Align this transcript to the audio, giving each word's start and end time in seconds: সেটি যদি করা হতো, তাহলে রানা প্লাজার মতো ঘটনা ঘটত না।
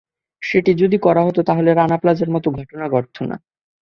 সেটি 0.41 0.71
যদি 0.73 0.97
করা 0.97 1.21
হতো, 1.23 1.39
তাহলে 1.43 1.69
রানা 1.73 1.97
প্লাজার 1.97 2.29
মতো 2.29 2.47
ঘটনা 2.51 2.85
ঘটত 2.89 3.17
না। 3.29 3.35